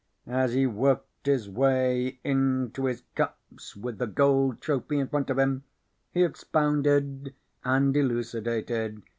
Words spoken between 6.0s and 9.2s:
he expounded and elucidated.